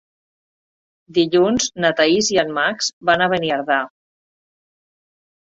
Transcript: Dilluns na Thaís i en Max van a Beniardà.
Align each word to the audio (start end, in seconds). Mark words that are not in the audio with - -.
Dilluns 1.17 1.67
na 1.85 1.91
Thaís 1.99 2.31
i 2.37 2.41
en 2.45 2.55
Max 2.59 2.91
van 3.11 3.25
a 3.27 3.29
Beniardà. 3.35 3.79